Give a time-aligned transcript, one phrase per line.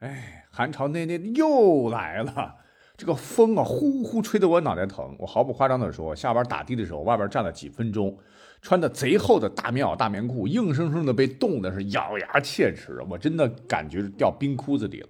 [0.00, 2.54] 哎，寒潮内内又来了，
[2.98, 5.16] 这个风啊呼呼吹得我脑袋疼。
[5.18, 8.14] 我毫不夸张的说，下班打的的时候，外边站了几分钟，
[8.60, 15.08] 穿的贼厚的大棉袄、大棉裤，硬生生的被冻的是咬牙切齿，我真的感觉是掉冰窟子里了。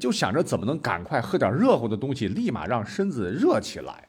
[0.00, 4.08] 就想着怎么能赶快喝点热乎的东西，立马让身子热起来。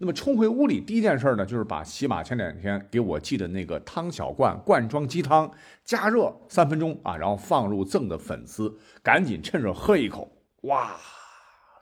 [0.00, 5.50] 那么冲回屋里，第一件事呢，就是把喜马前两天给我寄的那个汤小罐罐装鸡汤
[5.84, 8.72] 加热三分钟啊，然后放入赠的粉丝，
[9.02, 10.30] 赶紧趁热喝一口，
[10.62, 10.96] 哇，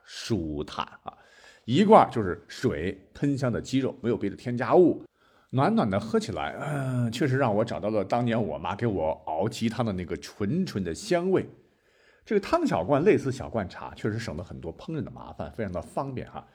[0.03, 1.13] 舒坦啊！
[1.67, 5.05] 一罐就是水喷香的鸡肉，没有别的添加物，
[5.51, 11.47] 暖暖的喝起来，嗯，确实让我找到了当年我妈给我熬鸡汤的那个纯纯的香味。
[12.25, 16.47] 这个汤小罐类似小罐茶，确实省了很多烹饪的麻烦，非常的方便哈。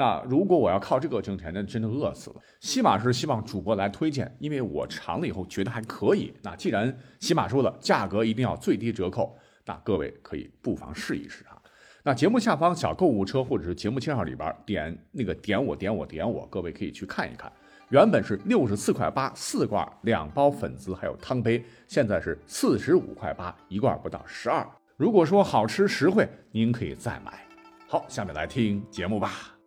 [0.00, 2.36] 那如果我要靠这个挣钱，那真的饿死了。
[2.60, 6.32] 西马是希望主播来推荐，因为我尝了以后觉得还可以。
[6.42, 9.36] 那既然西马说了价格一定要最低折扣，
[9.66, 11.60] 那各位可以不妨试一试啊。
[12.02, 17.52] 那节目下方小购物车或者是节目介绍里边点那个点我点我点我，各位可以去看一看。
[17.90, 24.66] 原本是六十四块八四罐两包粉丝还有汤杯，现在是四十五块八一罐不到十二。
[24.96, 27.46] 如果说好吃实惠，您可以再买。
[27.86, 29.59] 好，下面来听节目吧。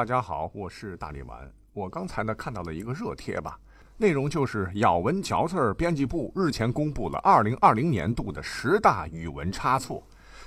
[0.00, 1.52] 大家好，我是大力丸。
[1.74, 3.60] 我刚才呢看到了一个热贴吧，
[3.98, 10.02] 内容就是咬文嚼字编辑部日前公布了二零二零年度的十大语文差错。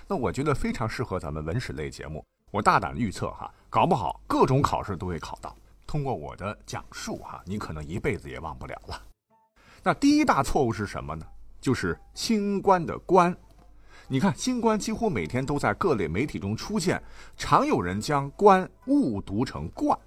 [0.08, 2.26] 那我觉得非常适合咱们文史类节目。
[2.50, 5.56] 我大胆预测哈，搞不好各种考试都会考到。
[5.86, 9.00] 通过我的讲述哈，你可能一辈子也忘不了了。
[9.84, 11.24] 那第一大错误是什么呢？
[11.62, 13.38] 就是新冠的冠。
[14.14, 17.02] 你看，新冠几乎每天都在各类媒体中出现，
[17.36, 19.98] 常有人将“冠”误读成“冠”。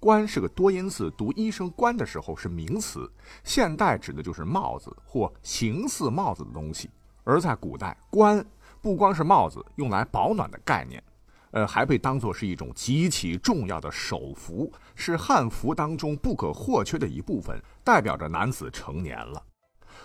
[0.00, 3.06] 冠是个多音字，读医生冠的时候是名词，
[3.44, 6.88] 现代指的就是帽子或形似帽子的东西。
[7.24, 8.42] 而在古代，冠
[8.80, 11.04] 不光是帽子，用来保暖的概念，
[11.50, 19.42] 呃，还被当作是一种极其重要的手服，是汉服当中不可或缺的一部分，代表着男子成年了。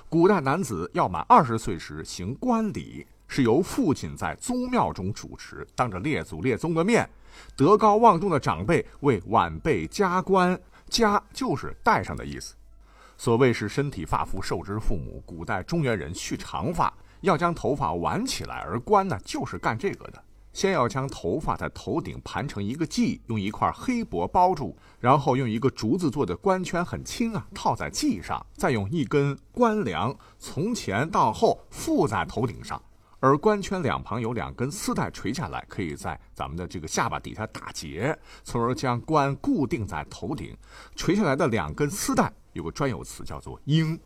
[0.09, 3.08] 古代男子要满二十岁时行冠礼。
[3.28, 7.10] 是由父亲在宗庙中主持，当着列祖列宗的面，
[7.56, 12.56] 德高望重的长辈为晚辈加冠，加就是戴上的意思。
[13.18, 20.24] 所谓是身体发肤受之父母，古代中原人蓄长发要将头发挽起来，而冠呢就是干这个的。
[20.54, 32.82] 先要将头发在头顶盘成一个髻，用一块黑帛包住，然后用一个竹子做的冠圈，很轻啊，套在髻上，再用一根冠梁从前到后附在头顶上。
[33.19, 40.55] 而冠圈两旁有两根丝带垂下来，可以在咱们的这个下巴底下打结，从而将冠固定在头顶。
[40.95, 44.00] 垂下来的两根丝带有个专有词叫做“缨”。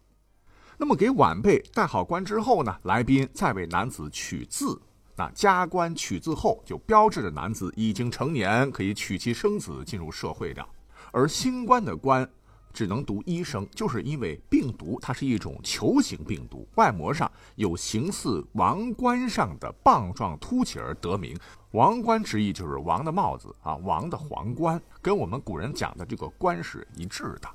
[0.77, 4.81] 那么给晚辈戴好冠之后呢，来宾再为男子取字。
[5.17, 10.66] 那加冠取字后，就标志着男子已经成年，可以娶妻生子，进入社会了。
[11.11, 12.29] 而新冠的冠。
[12.74, 21.38] 只能读医生，就是因为病毒它是一种球形病毒，外膜上有形似王冠上的棒状凸起而得名。
[21.72, 27.50] 王冠之意就是王的帽子啊，王的皇冠，跟我们古人讲的这个冠是一致的。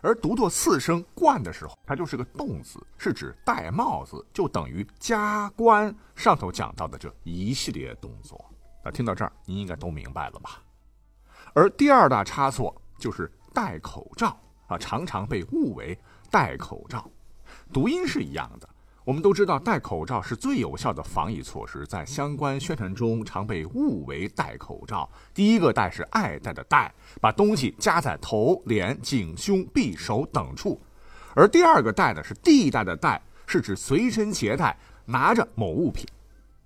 [0.00, 5.94] 而读作四声冠的时候，它就是个动词，是指戴帽子，就等于加冠。
[6.16, 8.44] 上头讲到的这一系列动作，
[8.84, 10.62] 那听到这儿，您应该都明白了吧？
[11.54, 13.30] 而第二大差错就是。
[13.52, 14.36] 戴口罩
[14.66, 15.98] 啊，常常被误为
[16.30, 17.10] 戴口罩，
[17.72, 18.68] 读音是一样的。
[19.04, 25.10] 我们都知道，戴口罩是最有效的防疫措施，在相关宣传中常被误为戴口罩。
[25.34, 30.78] 第一个戴是爱戴的戴，把东西夹在头、脸、颈、胸、臂、手等处；
[31.34, 36.06] 而第二个戴呢是地带的带，是指随身携带，拿着某物品。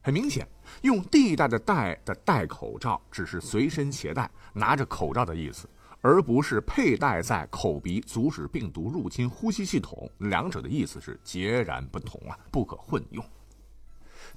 [0.02, 0.46] 很明显，
[0.82, 5.66] 用地带的带的戴口罩，只是随身携带，拿着口罩的意思。
[6.06, 13.24] 而不是佩戴在口鼻，阻止病毒入侵呼吸系统，两者的意思是截然不同啊，不可混用。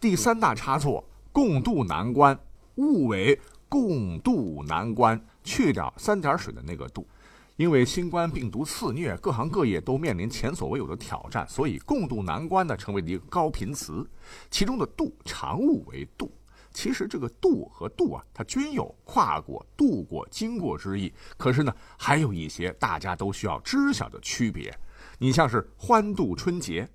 [0.01, 2.35] 第三大差错，共度难关，
[2.77, 7.07] 误为共度难关，去掉三点水的那个度，
[7.55, 14.09] 因为新冠病毒肆虐，各行各业都面临前所未有的挑战，所以共度难关呢成为了一个高频词，
[14.49, 16.31] 其中的度常误为度。
[16.71, 21.13] 其实这个渡和渡啊，它均有跨过、渡过、经过之意。
[21.37, 24.73] 可是呢，还有一些大家都需要知晓的区别。
[25.17, 26.89] 你像是欢度春节，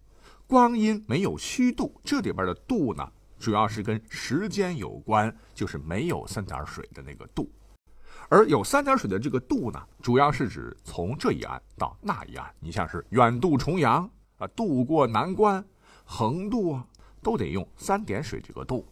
[0.47, 7.51] 光阴没有虚度，这里边的度呢，主要是跟时间有关，就是没有三点水的那个度。
[8.29, 12.51] 而有三点水的这个度呢，主要是指从这一岸到那一岸。
[12.61, 14.09] 你像是远渡重洋。
[14.39, 15.65] 啊，渡过难关，
[16.05, 16.85] 横渡啊，
[17.23, 18.85] 都得用三点水这个渡。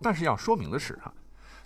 [0.00, 1.12] 但是要说明的是啊，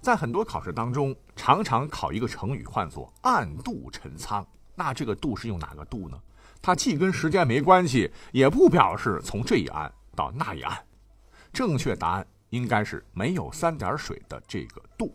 [0.01, 4.47] 在很多考试当中，常常考一个成语，唤作“暗度陈仓”。
[4.75, 6.19] 那这个“渡”是用哪个“渡”呢？
[6.63, 10.79] 它既跟时间没关系，也不表示从这一岸到那一岸。
[11.53, 15.15] 正确答案应该是没有三点水的这个“渡”。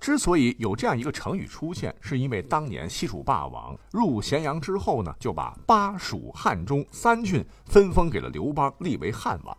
[0.00, 9.56] 之所以有这样一个成语出现，是因为当年西楚霸王入咸阳之后呢，就把巴蜀汉中三郡分封给了刘邦，立为汉王。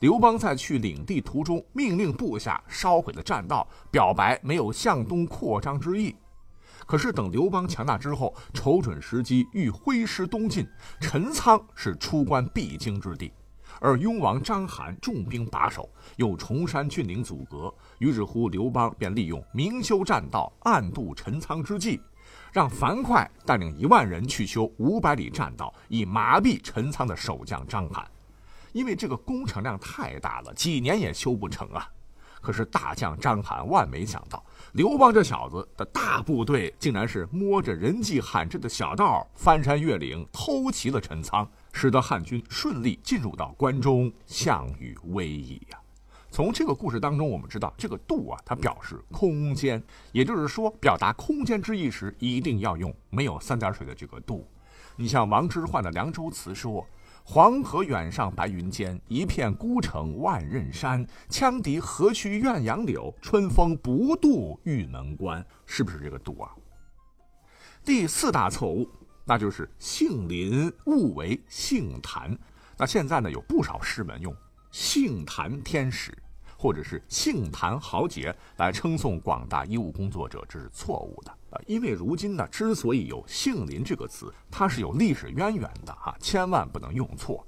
[0.00, 6.14] 刘邦在去领地途中，命令部下烧毁了栈道，表白没有向东扩张之意。
[6.86, 10.66] 可是等刘邦强大之后，瞅准时机，欲挥师东进，
[11.00, 13.32] 陈仓是出关必经之地。
[13.80, 22.00] 而雍王章邯重兵把守，又崇山峻岭阻隔，于是乎刘邦便利用明修栈道、暗度陈仓之计，
[22.52, 28.04] 让樊哙带领一万人去修五百里栈道，以麻痹陈仓的守将章邯。
[28.74, 31.88] 因为这个工程量太大了，几年也修不成啊。
[32.42, 41.48] 可是大将章邯万没想到，刘邦这小子的大部队竟然是摸着人迹罕至的小道，翻山越岭，偷袭了陈仓。
[41.76, 45.78] 使得汉军顺利进入到关中，项羽危矣呀！
[46.30, 49.82] 从这个故事当中，我们知道这个“度”啊，它表示空间，
[50.12, 54.46] 也就是说，表达空间之意时，一定要用没有三点水的这个“度”。
[54.94, 56.86] 你像王之涣的《凉州词》说
[57.26, 61.04] ：“黄河远上白云间，一片孤城万仞山。
[61.30, 66.50] 羌笛何须怨杨柳，春风不度玉门关。”是不是这个“度”啊？
[67.82, 68.88] 第四大错误。
[69.26, 72.38] 那就是杏林误为杏坛，
[72.76, 74.36] 那现在呢有不少诗文用
[74.70, 76.14] 杏坛天使
[76.64, 81.60] 或者是杏坛豪杰来称颂广大医务工作者，这是错误的啊！
[81.66, 87.46] 因为如今呢，之所以有杏林这个词，它是有历史渊源的哈，千万不能用错。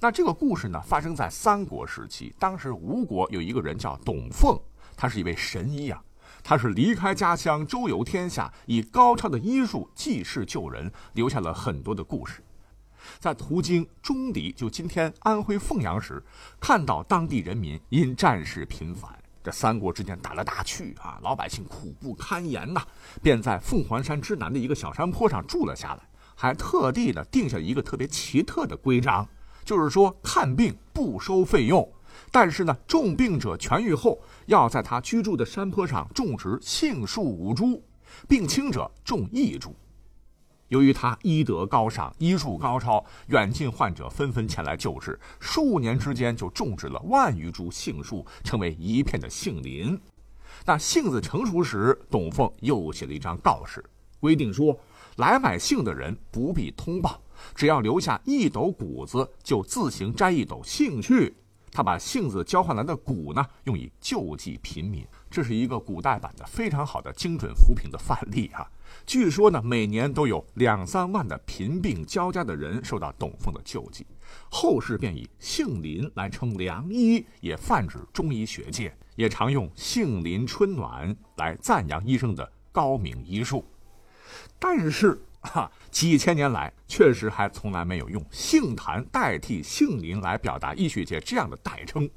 [0.00, 4.58] 那这个故事呢，发生在三国时期，当时吴国有一个人叫董奉，
[4.96, 6.02] 他是一位神医啊。
[6.42, 12.42] 他是离开家乡，周游天下，以高超的医术济世救人，留下了很多的故事。
[13.18, 16.22] 在途经钟离，就今天安徽凤阳时，
[16.60, 19.10] 看到当地人民因战事频繁，
[19.42, 22.82] 这三国之间打来打去啊，老百姓苦不堪言呐，
[23.22, 26.00] 便在凤凰山之南的一个小山坡上住了下来，
[26.34, 29.28] 还特地的定下一个特别奇特的规章，
[29.64, 31.88] 就是说看病不收费用。
[32.32, 37.82] 但是呢，重病者痊愈后，要在他居住的山坡上种植杏树五株，
[38.26, 39.74] 病轻者种一株。
[40.68, 49.98] 由于他医德高尚，医术高超，远近患者纷纷前来救治，数年之间就种植了万余株杏树，成为一片的杏林。
[50.64, 53.84] 那杏子成熟时，董凤又写了一张告示，
[54.18, 54.76] 规定说，
[55.16, 57.20] 来买杏的人不必通报，
[57.54, 61.36] 只要留下一斗谷子，就自行摘一斗杏去。
[61.70, 68.66] 他把杏子交换来的谷呢，用以救济贫民，这是一个古代版的非常好的精准扶贫的范例啊。
[69.04, 74.06] 据说呢，每年都有两三万的贫病交加的人受到董奉的救济。
[74.50, 83.62] 后世便以杏林来称良医，也泛指中医学界，也常用杏林春暖来赞扬医生的高明医术。
[84.58, 85.20] 但是。
[85.42, 92.08] 哈，几千年来确实还从来没有用杏坛代替杏林来表达医学界这样的代称。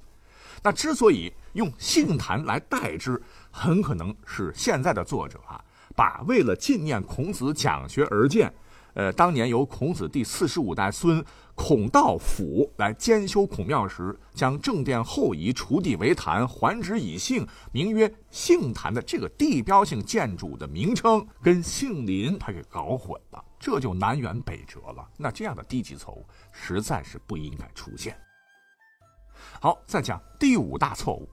[0.64, 5.62] 那之所以用杏坛来代之，很可能是现在的作者啊，
[5.94, 8.52] 把为了纪念孔子讲学而建。
[8.96, 11.24] 呃，当年由孔子第四十五代孙
[11.54, 25.08] 孔道辅来监修孔庙时，将正殿后移，除地为坛，还址以杏，名曰杏坛的这个地标性建筑的名称，跟杏林他给搞混了，这就南辕北辙了。
[25.18, 28.18] 那这样的低级错误实在是不应该出现。
[29.62, 31.30] 好，再讲第五大错误：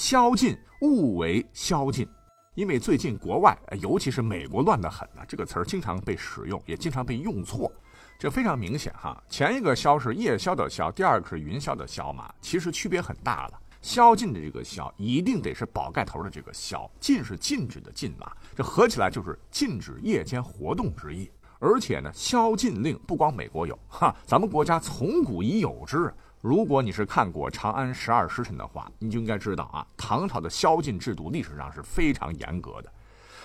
[0.00, 2.08] 宵禁勿为宵禁。
[2.54, 7.70] 因为最近国外，尤其是美国乱得很呢，这个词儿经常被使用，也经常被用错，
[8.18, 9.22] 这非常明显哈。
[9.28, 13.60] 前一个“宵”是夜宵的“宵”，第二个是云霄的“霄”嘛，其实区别很大了。
[13.82, 21.30] 宵禁的这个“宵”一定得是宝盖头的这个“宵”，禁是禁止的“禁”嘛，这合起来就是禁止夜间活动之意。
[21.58, 26.10] 而且呢，宵禁令不光美国有，哈，咱们国家从古已有之。
[26.40, 32.90] 如果你是看过《长安十二时辰》的话，你就应该知道啊，唐朝的宵禁制度历史上是非常严格的。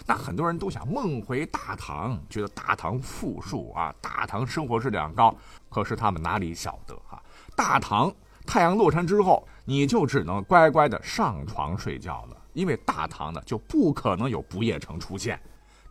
[0.05, 5.35] 那很多人都想梦回大唐，觉得大唐富庶啊，大唐生活质量高。
[5.69, 7.21] 可是他们哪里晓得哈，
[7.53, 8.13] 大唐
[8.45, 15.37] 太阳落山之后，你就只能乖乖的上床睡觉了，因为大唐呢就不可能有不夜城出现。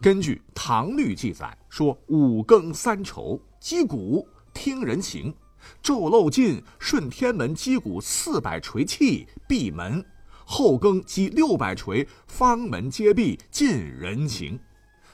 [0.01, 5.35] 根据《唐律》记载说，五更三筹，击鼓听人情。
[5.83, 10.05] 昼漏尽，顺天门击鼓四百锤气，闭门。
[10.47, 14.61] 后更击六百锤，方门皆闭，尽人情。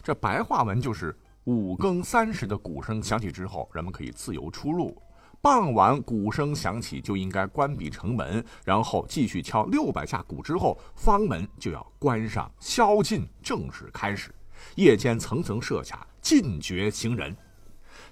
[0.03, 4.93] 这白话文就是五更三时的鼓声响起之后，人们可以自由出入；
[5.41, 14.35] 傍晚鼓声响起，就应该关闭城门，然后继续敲六百下鼓之后，方门就要关上，宵禁正式开始。
[14.75, 17.37] 夜间层层设卡，禁绝行人。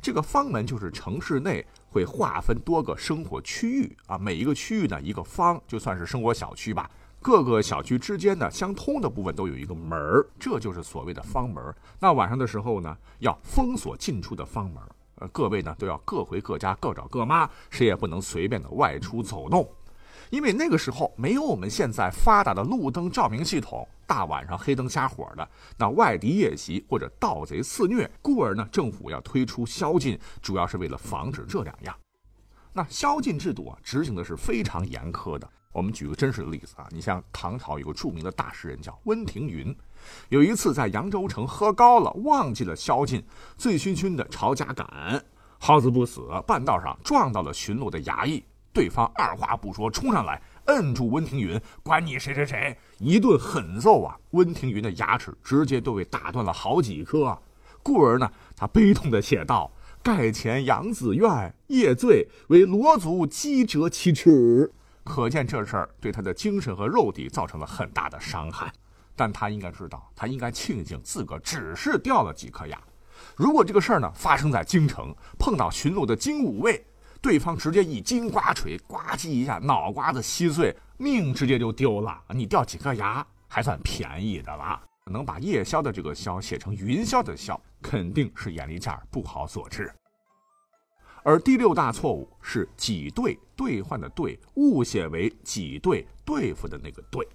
[0.01, 6.91] 这个方门就是城市内会划分多个生活区域啊，每一个区域呢一个方，就算是生活小区吧。
[7.21, 11.75] 各个小区之间呢相通的部分都有一个门儿，这就是所谓的方门。
[11.99, 14.83] 那晚上的时候呢，要封锁进出的方门。
[15.17, 19.69] 呃，各位呢都要各回各家，各找各妈，谁也不能随便的外出走动。
[20.31, 31.95] 因为那个时候没有我们现在发达的路灯照明系统，大晚上黑灯瞎火的，那外敌夜袭或者盗贼肆虐，故而呢，政府要推出宵禁，主要是为了防止这两样。
[32.73, 35.49] 那宵禁制度啊，执行的是非常严苛的。
[35.73, 39.75] 我们举个真实的例子啊，你像唐朝有个著名的大诗人叫温庭筠，
[40.29, 43.23] 有一次在扬州城喝高了，忘记了宵禁，
[43.57, 45.23] 醉醺醺的朝家赶，
[45.59, 54.17] 好死不死，半道上撞到了巡逻的衙役，对方二话不说冲上来，摁住温庭筠，管你谁谁谁，一顿狠揍啊！
[54.31, 57.37] 温庭筠的牙齿直接都被打断了好几颗，
[57.83, 59.73] 故而呢，他悲痛的写道
[60.03, 64.73] ：“盖前杨子苑，夜醉为罗族击折其齿。”
[65.03, 68.71] 可见这事儿对他的精神和肉体造成了很大的伤害，
[69.17, 72.79] 但他应该知道，他应该庆幸自个只是掉了几颗牙。
[73.35, 76.85] 如果这个事儿呢发生在京城，碰到巡逻的精武卫，
[77.21, 82.23] 对方直接一金瓜锤，呱唧一下，脑瓜子稀碎，命直接就丢了。
[82.31, 84.81] 你掉几颗牙还算便宜的了。
[85.11, 89.91] 能把夜宵的这个宵写成云霄的霄，肯定是眼力劲儿不好所致。
[91.25, 97.27] 而第六大错误是挤兑兑换的兑误写为挤兑对付的那个兑。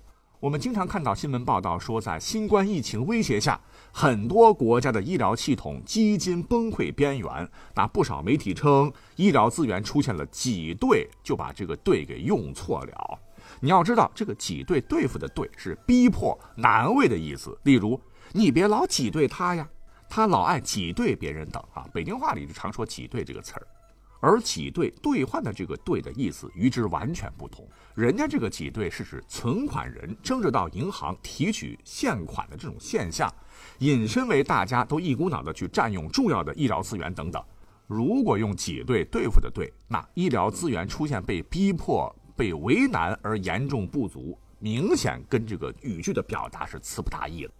[0.44, 3.58] 我们经常看到新闻报道说，在新冠疫情威胁下，
[3.94, 7.50] 很多国家的医疗系统几近崩溃边缘。
[7.74, 13.20] 那不少媒体称，医疗资源出现了挤兑，就把这个兑给用错了。
[13.62, 17.58] 你要知道，这个挤兑对付的兑是逼迫难为的意思。
[17.64, 17.98] 例如，
[18.34, 19.66] 你别老挤兑他呀，
[20.10, 21.88] 他老爱挤兑别人等啊。
[21.94, 23.66] 北京话里就常说挤兑这个词儿。
[24.24, 33.30] 而挤兑兑换的这个兑的意思与之完全不同，人家这个挤兑是指存款人争着到银行提取现款的这种现象，
[33.80, 37.44] 引申为大家都一股脑的去占用重要的医疗资源等等。
[37.86, 47.52] 如果用挤兑对付的兑，那医疗资源出现被逼迫、被为难而严重不足，明显跟这个语句的表达是词不达意了。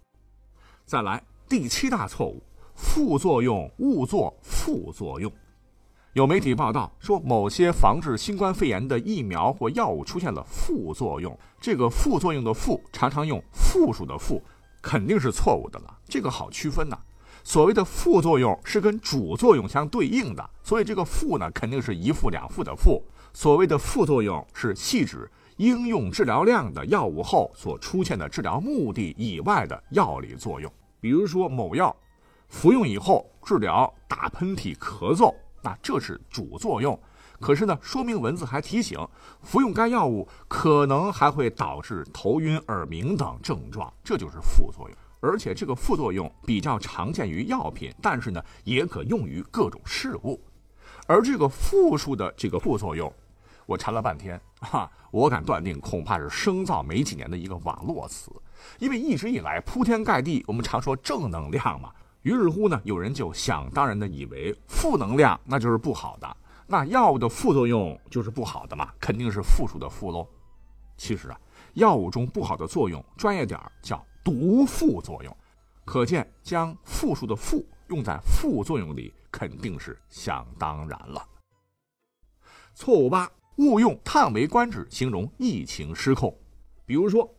[0.86, 2.42] 再来第七大错误，
[2.74, 5.30] 副作用误作副作用。
[6.14, 11.36] 有媒体报道说，某些防治新冠肺炎的疫苗或药物出现了副作用。
[11.60, 14.40] 这个副作用的“副”常常用复数的“负”，
[14.80, 15.98] 肯定是错误的了。
[16.08, 16.96] 这个好区分呐。
[17.42, 23.02] 所谓的副作用是跟主作用相对应的，所以这个“副”呢，肯定是一副两副的“副”。
[23.34, 30.72] 所谓的副作用是细指应用治疗量的药物后所出现的治疗目的以外的药理作用。
[31.00, 31.94] 比如说，某药
[32.48, 35.34] 服用以后治疗打喷嚏、咳嗽。
[35.64, 36.96] 那这是主作用，
[37.40, 38.98] 可是呢，说明文字还提醒，
[39.40, 44.98] 服用该药物可能还会导致头晕、耳鸣等症状，这就是副作用。
[45.20, 50.38] 而且这个副作用比较常见于药品，但是呢，也可用于各种事物。
[51.06, 53.10] 而这个复数的这个副作用，
[53.64, 58.30] 我查了半天，哈，我敢断定，恐怕是生造没几年的一个网络词，
[58.78, 61.90] 因为一直以来铺天盖地，我们常说正能量嘛。
[62.24, 70.26] 于是乎呢，有人就想当然的以为负能量那就是不好的，那药物的副作用就是不好的嘛，肯定是负数的负喽。
[70.96, 71.38] 其实啊，
[71.74, 75.36] 药物中不好的作用，专业点叫毒副作用。
[75.84, 81.22] 可见将负数的负用在副作用里，肯定是想当然了。
[82.74, 86.34] 错误八，误用叹为观止形容疫情失控，
[86.86, 87.30] 比如说。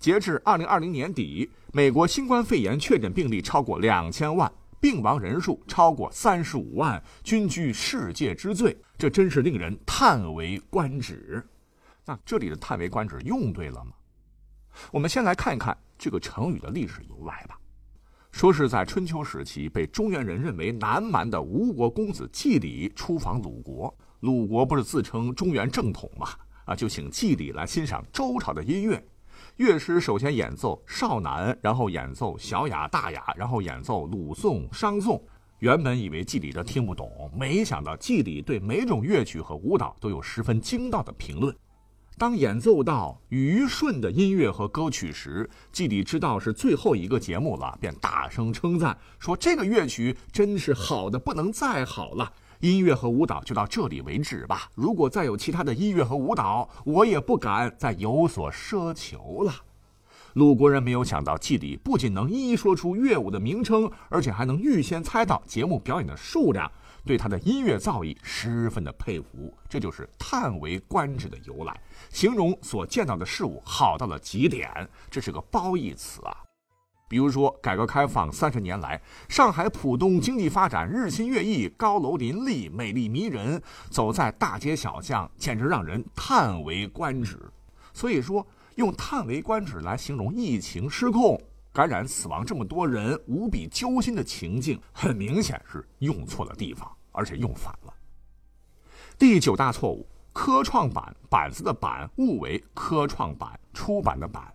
[0.00, 8.74] 截至二零二零年底，美国新冠肺炎确诊病例超过两千万，病亡人数超过三十五万，均居世界之最。
[8.96, 11.46] 这真是令人叹为观止。
[12.06, 13.92] 那这里的“叹为观止”用对了吗？
[14.90, 17.58] 我们先来看一看这个成语的历史由来吧。
[18.32, 26.28] 说是在春秋时期，被中原人认为南蛮的吴国公子季礼出访鲁国，鲁国不是自称中原正统嘛？
[26.64, 29.04] 啊，就请季礼来欣赏周朝的音乐。
[29.56, 35.22] 乐师首先演奏少男，然后演奏小雅、大雅，然后演奏鲁颂、商颂。
[35.58, 41.54] 原本以为季礼这听不懂，没想到季礼对每种乐曲和舞蹈都有十分精到的评论。
[42.16, 52.32] 当演奏到虞舜的音乐和歌曲时，季礼知道是最后一个节目了，便大声称赞说：“这个乐曲真是好的不能再好了。
[52.60, 54.70] 音乐和舞蹈就到这里为止吧。
[54.74, 59.52] 如果再有其他的音乐和舞蹈，我也不敢再有所奢求了。”
[60.34, 66.70] 鲁国人没有想到，季礼不仅能一一说出乐舞的名称，而且还能预先猜到节目表演的数量，
[67.04, 69.52] 对他的音乐造诣十分的佩服。
[69.68, 71.76] 这就是“叹为观止”的由来，
[72.10, 74.70] 形容所见到的事物好到了极点。
[75.10, 76.49] 这是个褒义词啊。
[77.10, 87.36] 比如说，改革开放三十年来，上海浦东经济发展日新月异，高楼林立，美丽迷人，走在大街小巷，简直让人叹为观止。
[87.92, 88.46] 所以说。
[88.76, 91.38] 用“叹为观止”来形容疫情失控、
[91.70, 97.92] 感染死亡这么多人无比揪心的情境，很明显是用错了地方，而且用反了。
[99.18, 104.50] 第九大错误：科创板板子的“板”误为科创板出版的“版”。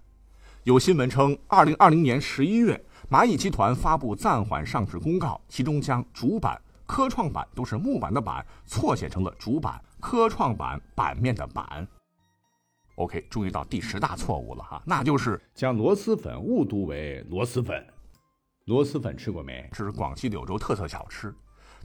[0.66, 11.88] 有新闻称，二零二零年十一月，蚂蚁集团发布暂缓上市公告，其中将主板科创板都是木板的“板”错写成了主板科创板板面的“板”。
[12.98, 17.86] OK，注意到第十大错误了哈，那就是将螺蛳粉误读为螺蛳粉。
[18.66, 19.70] 螺蛳粉吃过没？
[19.72, 21.32] 这是广西柳州特色小吃。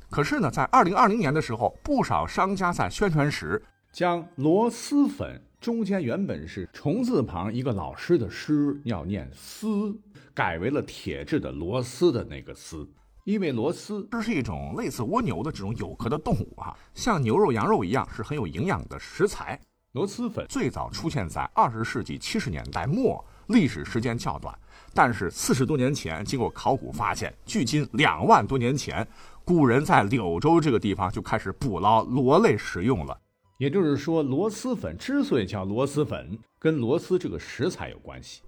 [0.09, 9.95] 可是呢，在二零二零年的时候，不少商家在宣传时将螺蛳粉中间原本是虫字旁一个老师的师，要念丝，
[10.33, 12.89] 改为了铁制的螺丝的那个丝。
[13.25, 19.61] 因为螺丝这是一种类似蜗牛的这种有壳的动物啊，像牛肉、羊肉一样，是很有营养的食材。
[19.93, 24.59] 螺蛳粉最早出现在二十世纪七十年代末，历史时间较短。
[24.95, 29.07] 但是四十多年前，经过考古发现，距今两万多年前，
[29.45, 33.21] 古人在柳州这个地方就开始捕捞螺类食用了。
[33.61, 38.41] 也就是说，螺蛳粉之所以叫螺蛳粉，跟螺蛳这个食材有关系。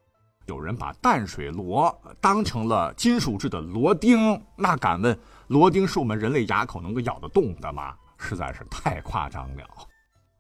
[0.47, 5.17] 有人把淡水螺当成了金属制的螺钉，那敢问，
[5.49, 7.95] 螺钉是我们人类牙口能够咬得动的吗？
[8.17, 9.65] 实在是太夸张了。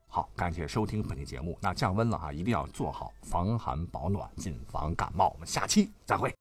[0.08, 1.58] 好，感谢收听本期节目。
[1.60, 5.28] 那降温了啊，一定要做好防寒保暖，谨防感冒。
[5.34, 6.34] 我们下期再会。